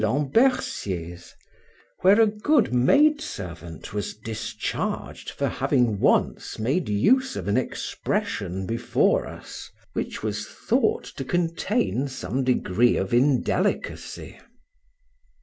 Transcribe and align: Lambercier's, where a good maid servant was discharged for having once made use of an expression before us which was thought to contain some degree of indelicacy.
Lambercier's, 0.03 1.35
where 1.99 2.19
a 2.19 2.25
good 2.25 2.73
maid 2.73 3.21
servant 3.21 3.93
was 3.93 4.15
discharged 4.17 5.29
for 5.29 5.47
having 5.47 5.99
once 5.99 6.57
made 6.57 6.89
use 6.89 7.35
of 7.35 7.47
an 7.47 7.55
expression 7.55 8.65
before 8.65 9.27
us 9.27 9.69
which 9.93 10.23
was 10.23 10.47
thought 10.47 11.03
to 11.03 11.23
contain 11.23 12.07
some 12.07 12.43
degree 12.43 12.97
of 12.97 13.13
indelicacy. 13.13 14.39